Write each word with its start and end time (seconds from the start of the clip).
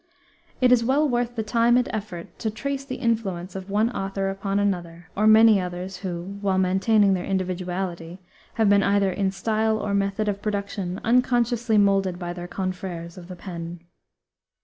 It 0.61 0.71
is 0.71 0.83
well 0.83 1.07
worth 1.07 1.35
the 1.35 1.43
time 1.43 1.77
and 1.77 1.87
effort 1.93 2.39
to 2.39 2.49
trace 2.49 2.83
the 2.83 2.95
influence 2.95 3.55
of 3.55 3.69
one 3.69 3.91
author 3.91 4.31
upon 4.31 4.57
another 4.57 5.09
or 5.15 5.27
many 5.27 5.61
others, 5.61 5.97
who, 5.97 6.39
while 6.41 6.57
maintaining 6.57 7.13
their 7.13 7.23
individuality, 7.23 8.19
have 8.55 8.67
been 8.67 8.81
either 8.81 9.11
in 9.11 9.29
style 9.29 9.77
or 9.77 9.93
method 9.93 10.27
of 10.27 10.41
production 10.41 10.99
unconsciously 11.03 11.77
molded 11.77 12.17
by 12.17 12.33
their 12.33 12.47
confréres 12.47 13.15
of 13.15 13.27
the 13.27 13.35
pen. 13.35 13.81